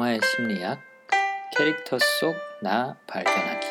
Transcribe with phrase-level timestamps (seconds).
[0.00, 0.80] 영화의 심리학,
[1.54, 3.66] 캐릭터 속 나 발견하기.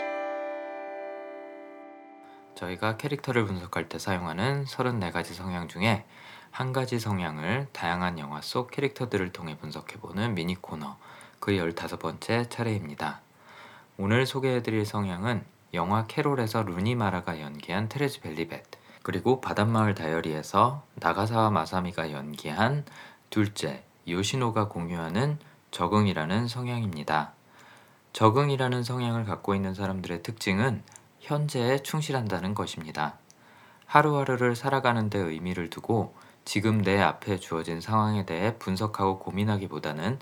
[2.53, 6.05] 저희가 캐릭터를 분석할 때 사용하는 34가지 성향 중에
[6.51, 10.97] 한 가지 성향을 다양한 영화 속 캐릭터들을 통해 분석해보는 미니 코너
[11.39, 13.21] 그 15번째 차례입니다.
[13.97, 15.43] 오늘 소개해드릴 성향은
[15.73, 18.65] 영화 캐롤에서 루니 마라가 연기한 테레즈 벨리벳
[19.01, 22.85] 그리고 바닷마을 다이어리에서 나가사와 마사미가 연기한
[23.31, 25.39] 둘째 요시노가 공유하는
[25.71, 27.33] 적응이라는 성향입니다.
[28.13, 30.83] 적응이라는 성향을 갖고 있는 사람들의 특징은
[31.19, 33.17] 현재에 충실한다는 것입니다.
[33.85, 36.13] 하루하루를 살아가는 데 의미를 두고
[36.45, 40.19] 지금 내 앞에 주어진 상황에 대해 분석하고 고민하기보다는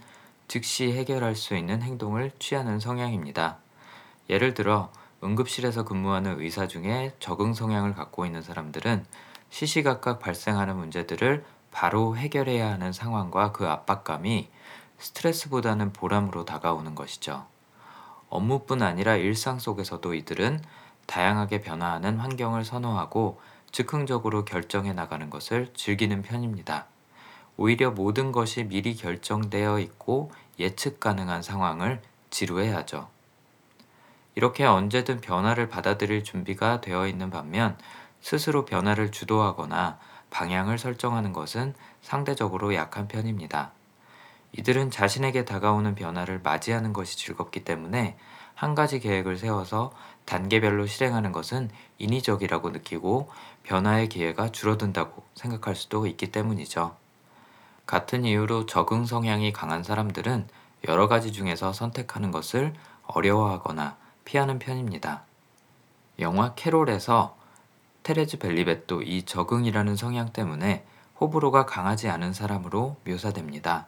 [0.47, 3.57] 즉시 해결할 수 있는 행동을 취하는 성향입니다.
[4.29, 4.91] 예를 들어
[5.23, 9.05] 응급실에서 근무하는 의사 중에 적응 성향을 갖고 있는 사람들은
[9.49, 14.49] 시시각각 발생하는 문제들을 바로 해결해야 하는 상황과 그 압박감이
[14.99, 17.45] 스트레스보다는 보람으로 다가오는 것이죠.
[18.29, 20.61] 업무뿐 아니라 일상 속에서도 이들은
[21.05, 23.39] 다양하게 변화하는 환경을 선호하고
[23.71, 26.85] 즉흥적으로 결정해 나가는 것을 즐기는 편입니다.
[27.55, 33.09] 오히려 모든 것이 미리 결정되어 있고 예측 가능한 상황을 지루해하죠.
[34.35, 37.77] 이렇게 언제든 변화를 받아들일 준비가 되어 있는 반면
[38.21, 39.97] 스스로 변화를 주도하거나
[40.29, 43.71] 방향을 설정하는 것은 상대적으로 약한 편입니다.
[44.57, 48.17] 이들은 자신에게 다가오는 변화를 맞이하는 것이 즐겁기 때문에
[48.55, 49.91] 한 가지 계획을 세워서
[50.25, 53.29] 단계별로 실행하는 것은 인위적이라고 느끼고
[53.63, 56.95] 변화의 기회가 줄어든다고 생각할 수도 있기 때문이죠.
[57.85, 60.47] 같은 이유로 적응 성향이 강한 사람들은
[60.87, 65.23] 여러 가지 중에서 선택하는 것을 어려워하거나 피하는 편입니다.
[66.19, 67.37] 영화 캐롤에서
[68.01, 70.85] 테레즈 벨리벳도 이 적응이라는 성향 때문에
[71.19, 73.87] 호불호가 강하지 않은 사람으로 묘사됩니다.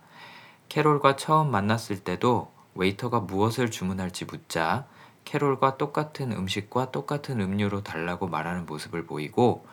[0.70, 4.86] 캐롤과 처음 만났을 때도 웨이터가 무엇을 주문할지 묻자
[5.26, 9.66] 캐롤과 똑같은 음식과 똑같은 음료로 달라고 말하는 모습을 보이고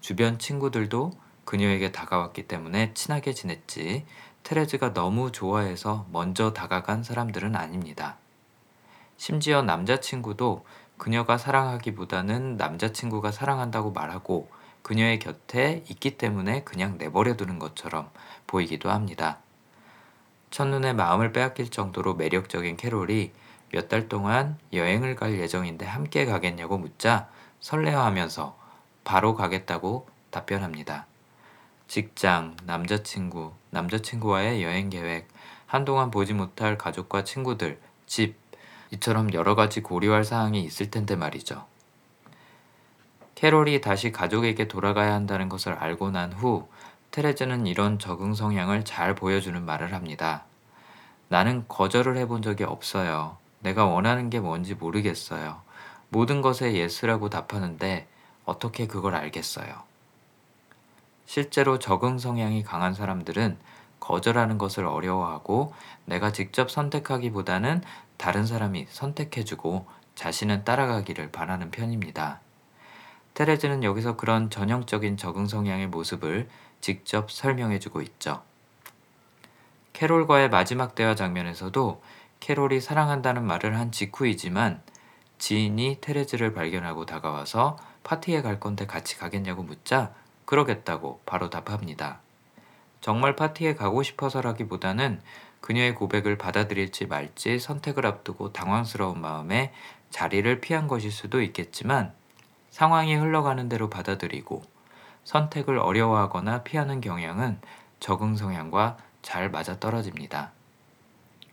[0.00, 1.12] 주변 친구들도
[1.44, 4.06] 그녀에게 다가왔기 때문에 친하게 지냈지
[4.44, 8.16] 테레즈가 너무 좋아해서 먼저 다가간 사람들은 아닙니다.
[9.16, 10.64] 심지어 남자친구도
[10.96, 14.48] 그녀가 사랑하기보다는 남자친구가 사랑한다고 말하고
[14.82, 18.10] 그녀의 곁에 있기 때문에 그냥 내버려 두는 것처럼
[18.46, 19.38] 보이기도 합니다.
[20.54, 23.32] 첫눈에 마음을 빼앗길 정도로 매력적인 캐롤이
[23.72, 27.28] 몇 달 동안 여행을 갈 예정인데 함께 가겠냐고 묻자
[27.58, 28.56] 설레어하면서
[29.02, 31.06] 바로 가겠다고 답변합니다.
[31.88, 35.26] 직장, 남자친구, 남자친구와의 여행 계획,
[35.66, 38.36] 한동안 보지 못할 가족과 친구들, 집,
[38.92, 41.66] 이처럼 여러 가지 고려할 사항이 있을 텐데 말이죠.
[43.34, 46.68] 캐롤이 다시 가족에게 돌아가야 한다는 것을 알고 난 후
[47.14, 50.42] 테레즈는 이런 적응 성향을 잘 보여주는 말을 합니다.
[51.28, 53.36] 나는 거절을 해본 적이 없어요.
[53.60, 55.62] 내가 원하는 게 뭔지 모르겠어요.
[56.08, 58.08] 모든 것에 yes라고 답하는데
[58.44, 59.84] 어떻게 그걸 알겠어요?
[61.24, 63.58] 실제로 적응 성향이 강한 사람들은
[64.00, 65.72] 거절하는 것을 어려워하고
[66.06, 67.82] 내가 직접 선택하기보다는
[68.16, 69.86] 다른 사람이 선택해주고
[70.16, 72.40] 자신은 따라가기를 바라는 편입니다.
[73.34, 76.48] 테레즈는 여기서 그런 전형적인 적응 성향의 모습을
[76.80, 78.42] 직접 설명해주고 있죠.
[79.92, 82.00] 캐롤과의 마지막 대화 장면에서도
[82.40, 84.82] 캐롤이 사랑한다는 말을 한 직후이지만
[85.38, 90.12] 지인이 테레즈를 발견하고 다가와서 파티에 갈 건데 같이 가겠냐고 묻자
[90.44, 92.20] 그러겠다고 바로 답합니다.
[93.00, 95.20] 정말 파티에 가고 싶어서라기보다는
[95.60, 99.72] 그녀의 고백을 받아들일지 말지 선택을 앞두고 당황스러운 마음에
[100.10, 102.12] 자리를 피한 것일 수도 있겠지만
[102.74, 104.60] 상황이 흘러가는 대로 받아들이고
[105.22, 107.60] 선택을 어려워하거나 피하는 경향은
[108.00, 110.50] 적응 성향과 잘 맞아떨어집니다.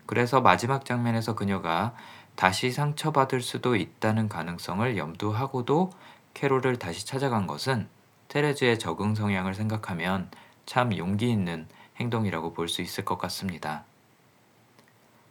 [0.07, 1.93] 그래서 마지막 장면에서 그녀가
[2.35, 5.91] 다시 상처받을 수도 있다는 가능성을 염두하고도
[6.33, 7.87] 캐롤을 다시 찾아간 것은
[8.29, 10.31] 테레즈의 적응 성향을 생각하면
[10.65, 11.67] 참 용기 있는
[11.99, 13.83] 행동이라고 볼 수 있을 것 같습니다.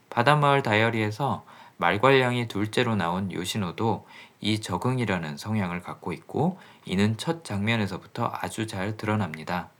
[0.09, 1.45] 바닷마을 다이어리에서
[1.81, 4.07] 말괄량이 둘째로 나온 요시노도
[4.43, 9.71] 이 적응이라는 성향을 갖고 있고 이는 첫 장면에서부터 아주 잘 드러납니다.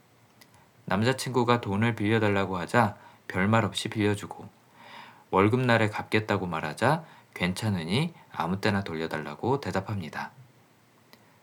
[0.87, 2.97] 남자친구가 돈을 빌려달라고 하자
[3.29, 4.49] 별말 없이 빌려주고
[5.31, 7.05] 월급날에 갚겠다고 말하자
[7.35, 10.31] 괜찮으니 아무 때나 돌려달라고 대답합니다.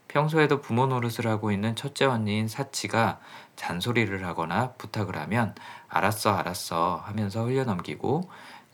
[0.08, 3.20] 평소에도 부모 노릇을 하고 있는 첫째 언니인 사치가
[3.54, 5.54] 잔소리를 하거나 부탁을 하면
[5.88, 8.28] 알았어 알았어 하면서 흘려넘기고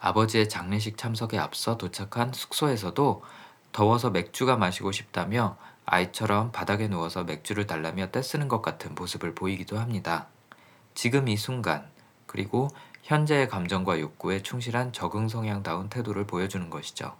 [0.05, 3.23] 아버지의 장례식 참석에 앞서 도착한 숙소에서도
[3.73, 5.56] 더워서 맥주가 마시고 싶다며
[5.87, 10.27] 아이처럼 바닥에 누워서 맥주를 달라며 떼쓰는 것 같은 모습을 보이기도 합니다.
[10.93, 11.89] 지금 이 순간,
[12.27, 12.69] 그리고
[13.03, 17.17] 현재의 감정과 욕구에 충실한 적응 성향다운 태도를 보여주는 것이죠.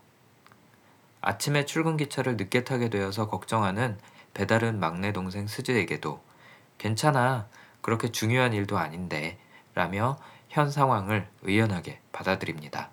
[1.23, 3.99] 아침에 출근 기차를 늦게 타게 되어서 걱정하는
[4.35, 6.23] 배달은 막내 동생 스즈에게도
[6.77, 7.47] 괜찮아.
[7.81, 9.39] 그렇게 중요한 일도 아닌데.
[9.75, 10.19] 라며
[10.55, 12.89] 현 상황을 의연하게 받아들입니다.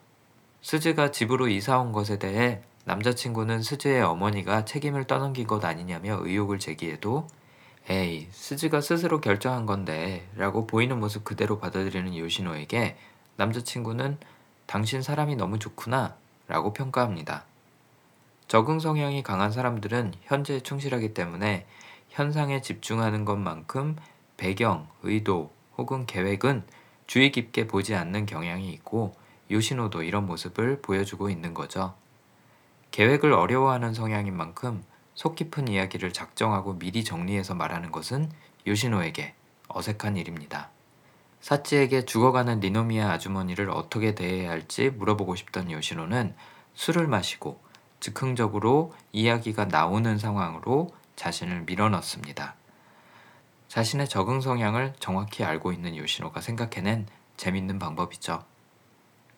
[0.64, 7.28] 스즈가 집으로 이사 온 것에 대해 남자친구는 스즈의 어머니가 책임을 떠넘긴 것 아니냐며 의혹을 제기해도
[7.88, 12.98] 에이, 스즈가 스스로 결정한 건데 라고 보이는 모습 그대로 받아들이는 요시노에게
[13.36, 14.18] 남자친구는
[14.66, 16.16] 당신 사람이 너무 좋구나
[16.48, 17.46] 라고 평가합니다.
[18.48, 21.68] 적응 성향이 강한 사람들은 현재에 충실하기 때문에
[22.10, 23.98] 현상에 집중하는 것만큼
[24.38, 26.64] 배경, 의도 혹은 계획은
[27.12, 29.14] 주의 깊게 보지 않는 경향이 있고
[29.52, 31.94] 요시노도 이런 모습을 보여주고 있는 거죠.
[32.92, 34.82] 계획을 어려워하는 성향인 만큼
[35.14, 38.32] 속 깊은 이야기를 작정하고 미리 정리해서 말하는 것은
[38.66, 39.34] 요시노에게
[39.68, 40.70] 어색한 일입니다.
[41.42, 46.34] 사치에게 죽어가는 니노미야 아주머니를 어떻게 대해야 할지 물어보고 싶던 요시노는
[46.76, 47.60] 술을 마시고
[48.00, 52.56] 즉흥적으로 이야기가 나오는 상황으로 자신을 밀어넣습니다.
[53.72, 57.08] 자신의 적응 성향을 정확히 알고 있는 요시노가 생각해낸
[57.38, 58.44] 재밌는 방법이죠.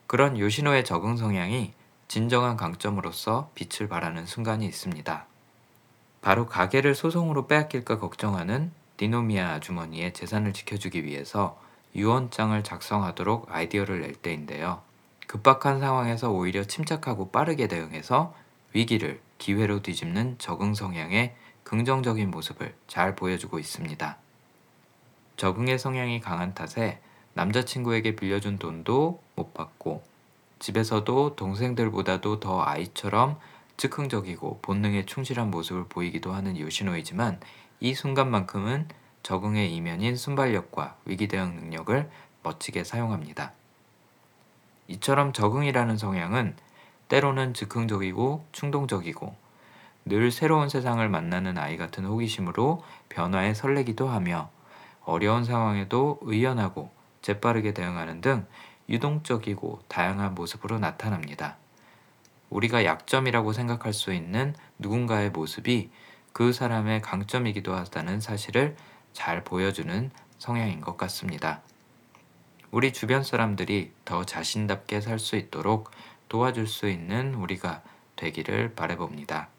[0.08, 1.72] 그런 요시노의 적응 성향이
[2.08, 5.28] 진정한 강점으로서 빛을 발하는 순간이 있습니다.
[6.22, 11.62] 바로 가게를 소송으로 빼앗길까 걱정하는 니노미아 아주머니의 재산을 지켜주기 위해서
[11.96, 14.82] 유언장을 작성하도록 아이디어를 낼 때인데요.
[15.28, 18.34] 급박한 상황에서 오히려 침착하고 빠르게 대응해서
[18.74, 24.23] 위기를 기회로 뒤집는 적응 성향의 긍정적인 모습을 잘 보여주고 있습니다.
[25.38, 27.00] 적응의 성향이 강한 탓에
[27.34, 30.04] 남자친구에게 빌려준 돈도 못 받고
[30.60, 33.38] 집에서도 동생들보다도 더 아이처럼
[33.78, 37.40] 즉흥적이고 본능에 충실한 모습을 보이기도 하는 요시노이지만
[37.80, 38.88] 이 순간만큼은
[39.24, 42.10] 적응의 이면인 순발력과 위기 대응 능력을
[42.44, 43.52] 멋지게 사용합니다.
[44.88, 46.56] 이처럼 적응이라는 성향은
[47.08, 49.36] 때로는 즉흥적이고 충동적이고
[50.06, 54.50] 늘 새로운 세상을 만나는 아이 같은 호기심으로 변화에 설레기도 하며
[55.06, 56.92] 어려운 상황에도 의연하고
[57.22, 58.46] 재빠르게 대응하는 등
[58.90, 61.58] 유동적이고 다양한 모습으로 나타납니다.
[62.50, 65.90] 우리가 약점이라고 생각할 수 있는 누군가의 모습이
[66.34, 68.76] 그 사람의 강점이기도 하다는 사실을
[69.14, 71.62] 잘 보여주는 성향인 것 같습니다.
[72.72, 75.92] 우리 주변 사람들이 더 자신답게 살 수 있도록
[76.28, 77.84] 도와줄 수 있는 우리가
[78.16, 79.53] 되기를 바래봅니다.